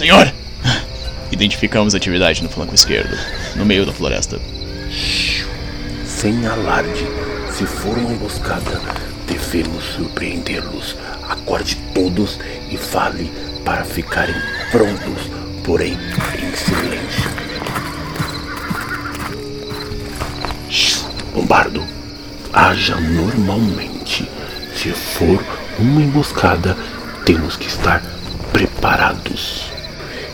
Senhor! 0.00 0.32
Identificamos 1.30 1.94
atividade 1.94 2.42
no 2.42 2.48
flanco 2.48 2.74
esquerdo, 2.74 3.14
no 3.54 3.66
meio 3.66 3.84
da 3.84 3.92
floresta. 3.92 4.40
Sem 6.06 6.46
alarde, 6.46 7.06
se 7.52 7.66
for 7.66 7.98
uma 7.98 8.10
emboscada, 8.10 8.80
devemos 9.26 9.84
surpreendê-los. 9.84 10.96
Acorde 11.28 11.76
todos 11.94 12.38
e 12.70 12.78
fale 12.78 13.30
para 13.62 13.84
ficarem 13.84 14.34
prontos, 14.70 15.30
porém 15.62 15.92
em 15.92 16.56
silêncio. 16.56 17.30
Bombardo, 21.34 21.84
haja 22.54 22.96
normalmente. 22.96 24.26
Se 24.74 24.92
for 24.92 25.44
uma 25.78 26.00
emboscada, 26.00 26.74
temos 27.26 27.54
que 27.58 27.66
estar 27.66 28.02
preparados. 28.50 29.78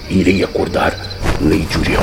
Irei 0.09 0.45
acordar 0.45 0.97
Lady 1.41 1.79
Uriel. 1.79 2.01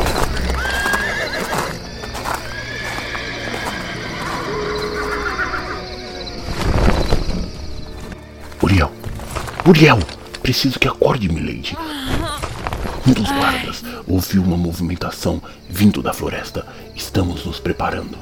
Uriel! 8.62 8.92
Uriel! 9.66 10.00
Preciso 10.42 10.78
que 10.78 10.88
acorde, 10.88 11.30
milady. 11.30 11.78
Um 13.08 13.14
dos 13.14 13.32
guardas 13.32 13.84
ouviu 14.06 14.44
uma 14.44 14.58
movimentação 14.58 15.42
vindo 15.70 16.02
da 16.02 16.12
floresta. 16.12 16.68
Estamos 16.94 17.46
nos 17.46 17.62
preparando. 17.62 18.18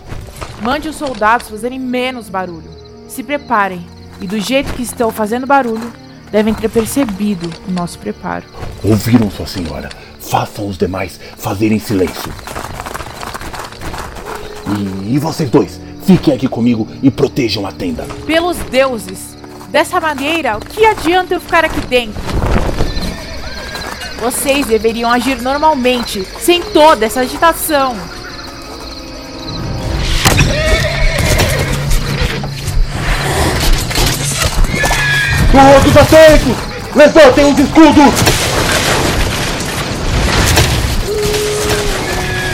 Mande 0.61 0.89
os 0.89 0.95
soldados 0.95 1.49
fazerem 1.49 1.79
menos 1.79 2.29
barulho. 2.29 2.69
Se 3.07 3.23
preparem. 3.23 3.83
E 4.21 4.27
do 4.27 4.39
jeito 4.39 4.73
que 4.73 4.83
estão 4.83 5.11
fazendo 5.11 5.47
barulho, 5.47 5.91
devem 6.31 6.53
ter 6.53 6.69
percebido 6.69 7.49
o 7.67 7.71
nosso 7.71 7.99
preparo. 7.99 8.45
Ouviram, 8.83 9.29
sua 9.29 9.45
senhora? 9.45 9.89
Façam 10.19 10.67
os 10.67 10.77
demais 10.77 11.19
fazerem 11.37 11.79
silêncio. 11.79 12.31
E, 14.67 15.15
e 15.15 15.19
vocês 15.19 15.49
dois, 15.49 15.79
fiquem 16.05 16.33
aqui 16.33 16.47
comigo 16.47 16.87
e 17.03 17.11
protejam 17.11 17.65
a 17.65 17.71
tenda. 17.71 18.05
Pelos 18.25 18.57
deuses! 18.57 19.35
Dessa 19.69 19.99
maneira, 20.01 20.57
o 20.57 20.59
que 20.59 20.85
adianta 20.85 21.33
eu 21.33 21.39
ficar 21.39 21.63
aqui 21.63 21.79
dentro? 21.87 22.21
Vocês 24.19 24.65
deveriam 24.67 25.09
agir 25.09 25.41
normalmente, 25.41 26.23
sem 26.39 26.61
toda 26.61 27.05
essa 27.05 27.21
agitação. 27.21 27.95
Todos 35.51 35.97
atentos! 35.97 36.55
Levantem 36.95 37.51
os 37.51 37.59
escudos! 37.59 38.13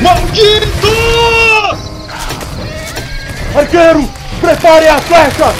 Malditos! 0.02 1.80
Arqueiro, 3.56 4.10
prepare 4.42 4.88
as 4.88 5.04
flechas! 5.04 5.56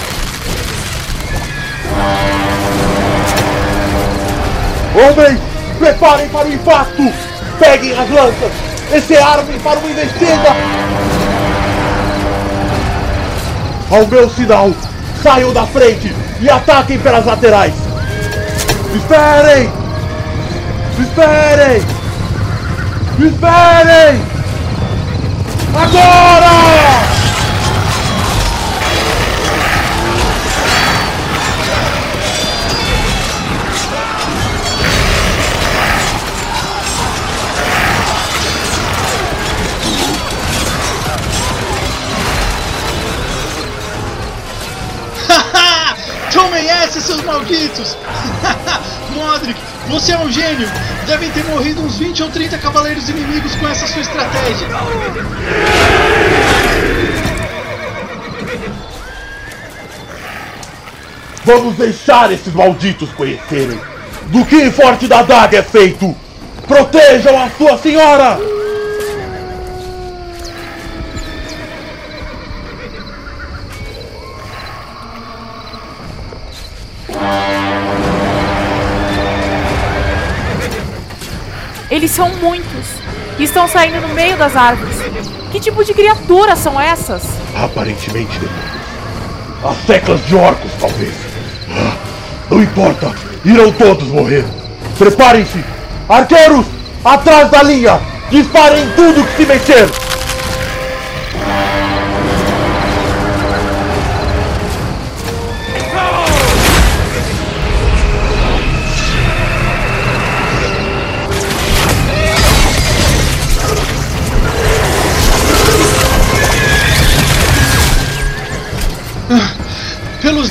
Homens, 4.96 5.40
preparem 5.78 6.30
para 6.30 6.48
o 6.48 6.54
impacto! 6.54 7.14
Peguem 7.60 7.94
as 7.94 8.10
lanças 8.10 8.52
e 8.96 9.02
se 9.02 9.16
armem 9.16 9.60
para 9.60 9.80
uma 9.80 9.90
investida! 9.92 10.56
Ao 13.92 14.08
meu 14.08 14.28
sinal, 14.28 14.72
saiam 15.22 15.54
da 15.54 15.68
frente 15.68 16.14
e 16.40 16.50
ataquem 16.50 17.00
pelas 17.00 17.26
laterais! 17.26 17.74
Esperem! 18.96 19.72
Esperem! 21.00 21.82
Esperem! 23.20 24.22
Agora! 25.76 27.27
Tomem 46.48 46.70
essa, 46.70 47.02
seus 47.02 47.22
malditos! 47.24 47.98
Modric, 49.14 49.60
Você 49.90 50.14
é 50.14 50.18
um 50.18 50.32
gênio! 50.32 50.66
Devem 51.06 51.30
ter 51.32 51.44
morrido 51.44 51.82
uns 51.82 51.98
20 51.98 52.24
ou 52.24 52.30
30 52.30 52.58
cavaleiros 52.60 53.10
inimigos 53.10 53.54
com 53.56 53.68
essa 53.68 53.86
sua 53.86 54.02
estratégia. 54.02 54.68
Vamos 61.44 61.76
deixar 61.76 62.32
esses 62.32 62.54
malditos 62.54 63.10
conhecerem 63.12 63.78
do 64.28 64.46
que 64.46 64.72
forte 64.72 65.06
da 65.06 65.24
daga 65.24 65.58
é 65.58 65.64
feito. 65.64 66.16
Protejam 66.66 67.44
a 67.44 67.50
sua 67.50 67.78
senhora! 67.78 68.57
Eles 82.08 82.16
são 82.16 82.30
muitos 82.38 82.86
e 83.38 83.44
estão 83.44 83.68
saindo 83.68 84.00
no 84.00 84.08
meio 84.14 84.38
das 84.38 84.56
árvores. 84.56 84.96
Que 85.52 85.60
tipo 85.60 85.84
de 85.84 85.94
criaturas 85.94 86.58
são 86.58 86.80
essas? 86.80 87.22
Aparentemente 87.54 88.40
demônios. 88.40 89.62
As 89.62 89.76
teclas 89.86 90.26
de 90.26 90.34
orcos, 90.34 90.72
talvez. 90.80 91.14
Ah, 91.70 91.92
Não 92.50 92.64
importa, 92.64 93.14
irão 93.44 93.74
todos 93.74 94.08
morrer. 94.08 94.46
Preparem-se! 94.98 95.62
Arqueiros, 96.08 96.66
atrás 97.04 97.52
da 97.52 97.62
linha! 97.62 98.00
Disparem 98.32 98.86
em 98.86 98.90
tudo 98.92 99.26
que 99.26 99.36
se 99.36 99.46
mexer! 99.46 100.07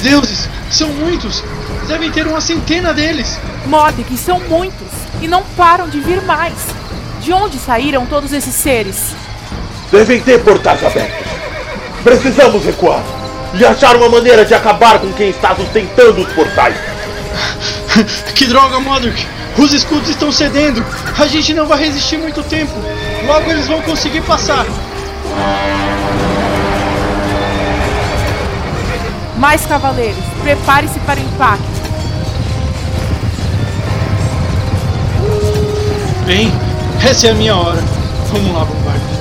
Deuses, 0.06 0.48
são 0.70 0.88
muitos! 0.90 1.42
Devem 1.88 2.10
ter 2.12 2.26
uma 2.26 2.40
centena 2.40 2.94
deles! 2.94 3.38
Mordek, 3.66 4.16
são 4.16 4.38
muitos 4.38 4.86
e 5.20 5.26
não 5.26 5.42
param 5.56 5.88
de 5.88 5.98
vir 5.98 6.22
mais. 6.22 6.54
De 7.20 7.32
onde 7.32 7.58
saíram 7.58 8.06
todos 8.06 8.32
esses 8.32 8.54
seres? 8.54 9.16
Devem 9.90 10.20
ter 10.20 10.42
portais 10.44 10.84
abertos. 10.84 11.26
Precisamos 12.04 12.64
recuar 12.64 13.02
e 13.54 13.64
achar 13.64 13.96
uma 13.96 14.08
maneira 14.08 14.44
de 14.44 14.54
acabar 14.54 15.00
com 15.00 15.12
quem 15.12 15.30
está 15.30 15.56
sustentando 15.56 16.20
os 16.20 16.32
portais. 16.32 16.76
que 18.34 18.46
droga, 18.46 18.78
Modric! 18.78 19.26
Os 19.58 19.72
escudos 19.72 20.10
estão 20.10 20.30
cedendo! 20.30 20.84
A 21.18 21.26
gente 21.26 21.52
não 21.52 21.66
vai 21.66 21.80
resistir 21.80 22.16
muito 22.16 22.44
tempo! 22.44 22.74
Logo 23.26 23.50
eles 23.50 23.66
vão 23.66 23.82
conseguir 23.82 24.20
passar! 24.20 24.66
Mais 29.38 29.66
cavaleiros, 29.66 30.25
prepare-se 30.42 30.99
para 31.01 31.20
o 31.20 31.22
impacto. 31.22 31.77
Bem, 36.25 36.53
essa 37.09 37.29
é 37.29 37.31
a 37.31 37.35
minha 37.35 37.55
hora. 37.55 37.83
Vamos 38.33 38.53
lá, 38.53 38.64
Bombardo. 38.64 39.16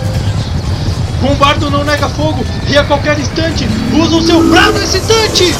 Bombardo 1.21 1.69
não 1.69 1.84
nega 1.84 2.08
fogo 2.10 2.45
e 2.67 2.78
a 2.78 2.84
qualquer 2.84 3.17
instante 3.19 3.67
usa 3.93 4.15
o 4.15 4.21
seu 4.21 4.43
brado 4.49 4.78
excitante! 4.82 5.56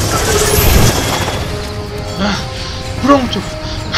Ah, 2.20 2.36
pronto! 3.02 3.42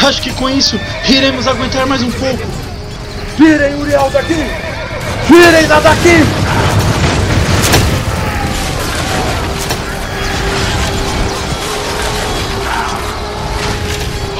Acho 0.03 0.21
que 0.21 0.31
com 0.31 0.49
isso 0.49 0.79
iremos 1.07 1.47
aguentar 1.47 1.85
mais 1.85 2.01
um 2.01 2.11
pouco. 2.11 2.43
Tirem 3.37 3.75
Uriel 3.75 4.09
daqui! 4.11 4.45
Tirem-na 5.27 5.79
daqui! 5.79 6.23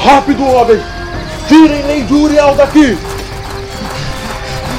Rápido, 0.02 0.46
homem! 0.46 0.80
Tirem 1.46 1.82
Lady 1.82 2.12
Uriel 2.12 2.54
daqui! 2.54 2.98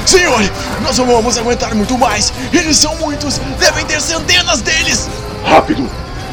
Senhor, 0.04 0.50
nós 0.82 0.98
não 0.98 1.06
vamos 1.06 1.38
aguentar 1.38 1.74
muito 1.74 1.96
mais. 1.96 2.32
Eles 2.52 2.76
são 2.76 2.96
muitos, 2.96 3.38
devem 3.58 3.84
ter 3.86 4.00
centenas 4.00 4.60
deles. 4.62 5.08
Rápido! 5.44 5.88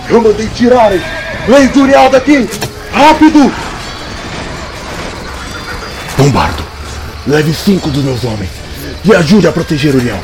Eu 0.10 0.22
mandei 0.22 0.48
tirarem 0.56 1.02
Lady 1.48 1.80
Uriel 1.80 2.10
daqui! 2.10 2.50
Rápido! 2.92 3.54
Bombardo, 6.18 6.64
leve 7.28 7.54
cinco 7.54 7.90
dos 7.90 8.04
meus 8.04 8.24
homens 8.24 8.50
e 9.06 9.14
ajude 9.14 9.48
a 9.48 9.52
proteger 9.52 9.96
Uriel. 9.96 10.20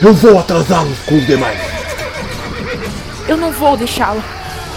Eu 0.00 0.14
vou 0.14 0.38
atrasá-los 0.38 0.98
com 1.06 1.16
os 1.16 1.26
demais. 1.26 1.58
Eu 3.28 3.36
não 3.36 3.52
vou 3.52 3.76
deixá-lo. 3.76 4.24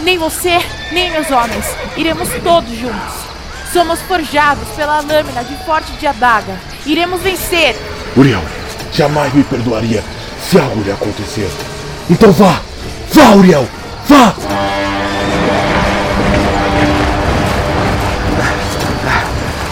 Nem 0.03 0.17
você, 0.17 0.59
nem 0.91 1.11
meus 1.11 1.29
homens. 1.31 1.65
Iremos 1.97 2.29
todos 2.43 2.69
juntos. 2.77 3.13
Somos 3.71 4.01
forjados 4.01 4.67
pela 4.75 4.99
lâmina 5.01 5.43
de 5.43 5.55
forte 5.65 5.91
de 5.93 6.05
adaga. 6.05 6.53
Iremos 6.85 7.21
vencer. 7.21 7.75
Uriel, 8.15 8.43
jamais 8.91 9.33
me 9.33 9.43
perdoaria 9.43 10.03
se 10.41 10.59
algo 10.59 10.81
lhe 10.83 10.91
acontecer. 10.91 11.49
Então 12.09 12.31
vá! 12.31 12.59
Vá, 13.13 13.31
Uriel! 13.35 13.67
Vá! 14.07 14.35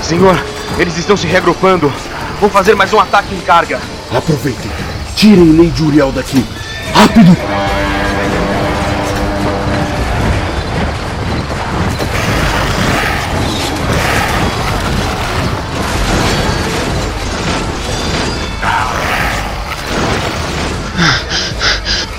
Senhor, 0.01 0.43
eles 0.77 0.97
estão 0.97 1.17
se 1.17 1.27
reagrupando. 1.27 1.91
Vou 2.39 2.49
fazer 2.49 2.75
mais 2.75 2.91
um 2.93 2.99
ataque 2.99 3.35
em 3.35 3.41
carga. 3.41 3.79
Aproveitem! 4.15 4.71
Tirem 5.15 5.57
Lady 5.57 5.83
Uriel 5.83 6.11
daqui! 6.11 6.45
Rápido! 6.93 7.88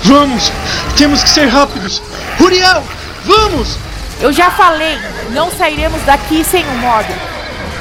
Vamos! 0.03 0.51
Temos 0.97 1.23
que 1.23 1.29
ser 1.29 1.47
rápidos! 1.47 2.01
Uriel! 2.39 2.83
Vamos! 3.25 3.77
Eu 4.19 4.31
já 4.31 4.49
falei, 4.51 4.97
não 5.31 5.49
sairemos 5.51 6.01
daqui 6.03 6.43
sem 6.43 6.63
o 6.63 6.77
Modric. 6.77 7.19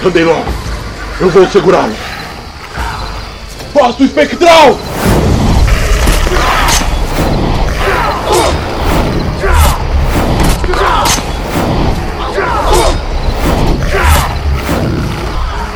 Andem 0.04 0.24
logo! 0.24 0.46
Eu 1.20 1.30
vou 1.30 1.48
segurá-lo! 1.48 1.94
Posto 3.72 4.04
espectral! 4.04 4.78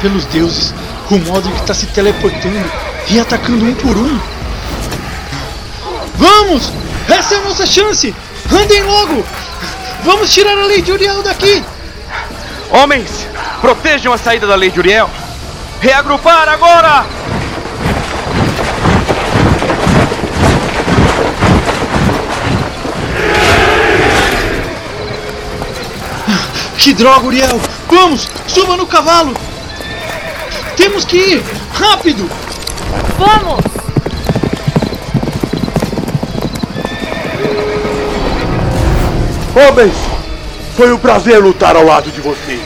Pelos 0.00 0.24
deuses, 0.26 0.74
o 1.10 1.18
Modric 1.18 1.56
está 1.60 1.72
se 1.72 1.86
teleportando 1.86 2.70
e 3.08 3.18
atacando 3.18 3.64
um 3.64 3.74
por 3.74 3.96
um. 3.96 4.33
Vamos! 6.16 6.72
Essa 7.08 7.34
é 7.34 7.38
a 7.38 7.42
nossa 7.42 7.66
chance! 7.66 8.14
Andem 8.52 8.82
logo! 8.82 9.24
Vamos 10.04 10.32
tirar 10.32 10.56
a 10.56 10.66
Lady 10.66 10.92
Uriel 10.92 11.22
daqui! 11.22 11.64
Homens, 12.70 13.26
protejam 13.60 14.12
a 14.12 14.18
saída 14.18 14.46
da 14.46 14.56
Lady 14.56 14.78
Uriel. 14.78 15.10
Reagrupar 15.80 16.48
agora! 16.48 17.06
Que 26.78 26.92
droga, 26.92 27.26
Uriel! 27.26 27.60
Vamos! 27.88 28.28
Suba 28.46 28.76
no 28.76 28.86
cavalo! 28.86 29.34
Temos 30.76 31.04
que 31.04 31.16
ir! 31.16 31.44
Rápido! 31.74 32.28
Vamos! 33.18 33.73
Homens, 39.56 39.94
foi 40.76 40.92
um 40.92 40.98
prazer 40.98 41.38
lutar 41.38 41.76
ao 41.76 41.84
lado 41.84 42.10
de 42.10 42.20
vocês. 42.20 42.60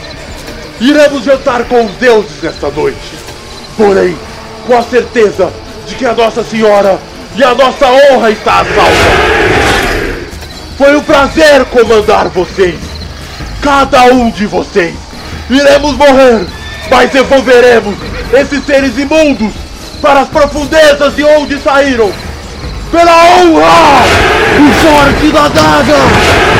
Iremos 0.81 1.23
jantar 1.23 1.63
com 1.65 1.85
os 1.85 1.91
deuses 1.93 2.41
nesta 2.41 2.67
noite. 2.71 2.97
Porém, 3.77 4.17
com 4.65 4.75
a 4.75 4.81
certeza 4.81 5.53
de 5.85 5.93
que 5.93 6.05
a 6.05 6.13
Nossa 6.13 6.43
Senhora 6.43 6.99
e 7.35 7.43
a 7.43 7.53
nossa 7.53 7.85
honra 7.85 8.31
está 8.31 8.61
a 8.61 8.65
salva. 8.65 9.99
Foi 10.77 10.95
um 10.95 11.01
prazer 11.01 11.63
comandar 11.65 12.27
vocês. 12.29 12.79
Cada 13.61 14.05
um 14.05 14.31
de 14.31 14.47
vocês. 14.47 14.95
Iremos 15.47 15.93
morrer, 15.93 16.47
mas 16.89 17.11
devolveremos 17.11 17.95
esses 18.33 18.65
seres 18.65 18.97
imundos 18.97 19.53
para 20.01 20.21
as 20.21 20.29
profundezas 20.29 21.15
de 21.15 21.23
onde 21.23 21.59
saíram. 21.59 22.11
Pela 22.91 23.11
honra! 23.11 24.03
O 24.57 24.73
forte 24.81 25.31
da 25.31 25.47
daga! 25.49 26.58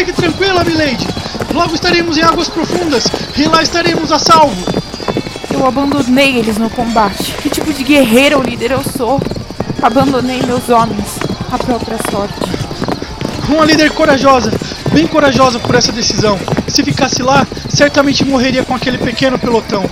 Fique 0.00 0.14
tranquila, 0.14 0.64
milady. 0.64 1.06
Logo 1.52 1.74
estaremos 1.74 2.16
em 2.16 2.22
águas 2.22 2.48
profundas 2.48 3.04
e 3.36 3.44
lá 3.44 3.62
estaremos 3.62 4.10
a 4.10 4.18
salvo. 4.18 4.56
Eu 5.52 5.66
abandonei 5.66 6.38
eles 6.38 6.56
no 6.56 6.70
combate. 6.70 7.34
Que 7.42 7.50
tipo 7.50 7.70
de 7.70 7.84
guerreira 7.84 8.38
ou 8.38 8.42
líder 8.42 8.70
eu 8.70 8.82
sou? 8.82 9.20
Abandonei 9.82 10.40
meus 10.46 10.70
homens 10.70 11.18
à 11.52 11.58
própria 11.58 11.98
sorte. 12.10 12.32
Uma 13.46 13.66
líder 13.66 13.90
corajosa, 13.90 14.50
bem 14.90 15.06
corajosa 15.06 15.58
por 15.58 15.74
essa 15.74 15.92
decisão. 15.92 16.40
Se 16.66 16.82
ficasse 16.82 17.22
lá, 17.22 17.46
certamente 17.68 18.24
morreria 18.24 18.64
com 18.64 18.74
aquele 18.74 18.96
pequeno 18.96 19.38
pelotão. 19.38 19.84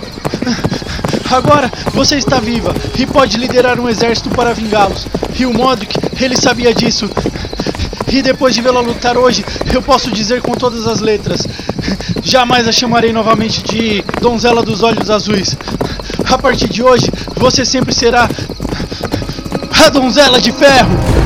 Agora 1.30 1.70
você 1.92 2.16
está 2.16 2.40
viva 2.40 2.74
e 2.98 3.04
pode 3.04 3.36
liderar 3.36 3.78
um 3.78 3.90
exército 3.90 4.30
para 4.30 4.54
vingá-los. 4.54 5.06
E 5.38 5.44
o 5.44 5.52
Modric, 5.52 5.94
ele 6.18 6.34
sabia 6.34 6.72
disso. 6.72 7.10
E 8.10 8.22
depois 8.22 8.54
de 8.54 8.60
vê-la 8.60 8.80
lutar 8.80 9.16
hoje, 9.16 9.44
eu 9.72 9.82
posso 9.82 10.10
dizer 10.10 10.40
com 10.40 10.52
todas 10.54 10.86
as 10.86 11.00
letras: 11.00 11.46
jamais 12.22 12.66
a 12.66 12.72
chamarei 12.72 13.12
novamente 13.12 13.62
de 13.62 14.02
Donzela 14.20 14.62
dos 14.62 14.82
Olhos 14.82 15.10
Azuis. 15.10 15.56
A 16.30 16.38
partir 16.38 16.68
de 16.68 16.82
hoje, 16.82 17.10
você 17.36 17.64
sempre 17.64 17.94
será 17.94 18.28
a 19.84 19.88
Donzela 19.90 20.40
de 20.40 20.52
Ferro. 20.52 21.17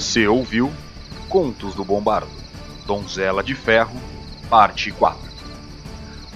Você 0.00 0.26
ouviu 0.26 0.72
Contos 1.28 1.74
do 1.74 1.84
Bombardo, 1.84 2.30
Donzela 2.86 3.44
de 3.44 3.54
Ferro, 3.54 4.00
Parte 4.48 4.90
4. 4.90 5.20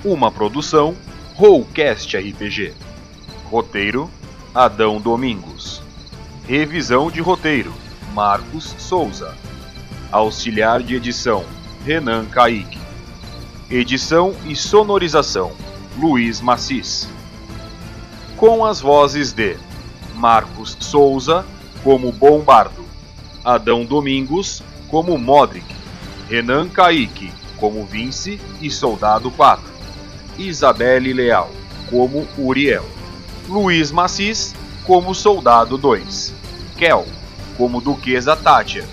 Uma 0.04 0.30
produção 0.30 0.94
Rollcast 1.34 2.14
RPG. 2.14 2.74
Roteiro 3.46 4.10
Adão 4.54 5.00
Domingos. 5.00 5.82
Revisão 6.46 7.10
de 7.10 7.22
roteiro 7.22 7.72
Marcos 8.12 8.74
Souza. 8.78 9.34
Auxiliar 10.12 10.82
de 10.82 10.96
edição 10.96 11.42
Renan 11.86 12.26
Caíque. 12.26 12.78
Edição 13.70 14.36
e 14.44 14.54
sonorização 14.54 15.52
Luiz 15.96 16.38
Macis. 16.38 17.08
Com 18.36 18.62
as 18.62 18.78
vozes 18.78 19.32
de 19.32 19.56
Marcos 20.14 20.76
Souza 20.80 21.46
como 21.82 22.12
Bombardo. 22.12 22.83
Adão 23.44 23.84
Domingos 23.84 24.62
como 24.88 25.18
Modric, 25.18 25.66
Renan 26.28 26.68
Caíque 26.68 27.32
como 27.58 27.84
Vince 27.84 28.40
e 28.60 28.70
Soldado 28.70 29.30
4, 29.30 29.64
Isabelle 30.38 31.12
Leal 31.12 31.50
como 31.90 32.26
Uriel, 32.38 32.84
Luiz 33.48 33.90
Macis 33.90 34.54
como 34.84 35.14
Soldado 35.14 35.76
2, 35.76 36.34
Kel 36.76 37.04
como 37.56 37.80
Duquesa 37.80 38.34
Tátia, 38.34 38.84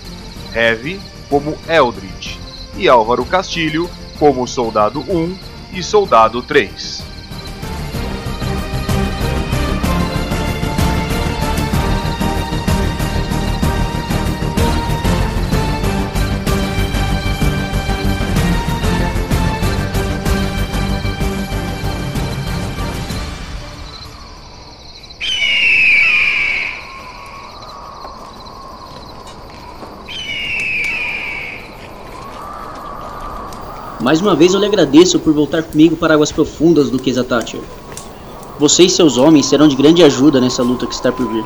Heavy 0.52 1.00
como 1.28 1.56
Eldritch 1.68 2.38
e 2.76 2.88
Álvaro 2.88 3.24
Castilho 3.24 3.88
como 4.18 4.46
Soldado 4.46 5.00
1 5.08 5.38
e 5.72 5.82
Soldado 5.82 6.42
3. 6.42 7.11
Mais 34.02 34.20
uma 34.20 34.34
vez 34.34 34.52
eu 34.52 34.58
lhe 34.58 34.66
agradeço 34.66 35.20
por 35.20 35.32
voltar 35.32 35.62
comigo 35.62 35.96
para 35.96 36.14
águas 36.14 36.32
profundas 36.32 36.90
do 36.90 36.98
Kesa 36.98 37.22
Thatcher. 37.22 37.60
Você 38.58 38.82
e 38.82 38.90
seus 38.90 39.16
homens 39.16 39.46
serão 39.46 39.68
de 39.68 39.76
grande 39.76 40.02
ajuda 40.02 40.40
nessa 40.40 40.60
luta 40.60 40.88
que 40.88 40.94
está 40.94 41.12
por 41.12 41.24
vir. 41.32 41.44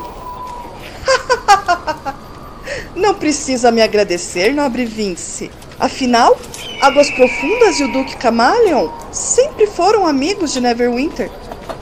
Não 2.97 3.13
precisa 3.13 3.71
me 3.71 3.79
agradecer, 3.79 4.55
nobre 4.55 4.85
Vince. 4.85 5.51
Afinal, 5.79 6.35
Águas 6.81 7.11
Profundas 7.11 7.79
e 7.79 7.83
o 7.83 7.91
Duque 7.91 8.17
Camaleon 8.17 8.89
sempre 9.11 9.67
foram 9.67 10.07
amigos 10.07 10.51
de 10.51 10.59
Neverwinter. 10.59 11.29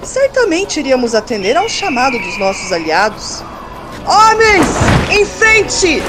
Certamente 0.04 0.82
iríamos 0.82 1.16
atender 1.16 1.56
ao 1.56 1.70
chamado 1.70 2.20
dos 2.20 2.38
nossos 2.38 2.74
aliados. 2.74 3.42
Homens, 4.06 4.68
em 5.10 5.26
frente! 5.26 6.04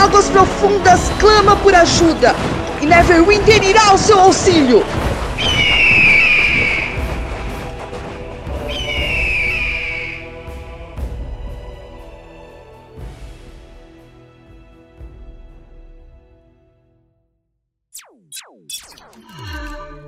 Águas 0.00 0.30
Profundas 0.30 1.00
clama 1.18 1.56
por 1.56 1.74
ajuda 1.74 2.32
e 2.80 2.86
Neverwinter 2.86 3.64
irá 3.64 3.88
ao 3.88 3.98
seu 3.98 4.16
auxílio. 4.20 4.84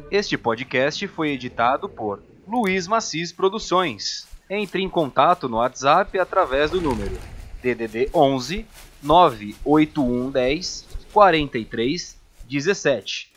Este 0.08 0.38
podcast 0.38 1.08
foi 1.08 1.30
editado 1.30 1.88
por 1.88 2.22
Luiz 2.46 2.86
Macis 2.86 3.32
Produções. 3.32 4.28
Entre 4.48 4.80
em 4.82 4.88
contato 4.88 5.48
no 5.48 5.56
WhatsApp 5.56 6.16
através 6.16 6.70
do 6.70 6.80
número 6.80 7.18
DDD 7.60 8.08
11 8.14 8.64
98110 9.02 10.84
43 11.12 12.16
17 12.48 13.30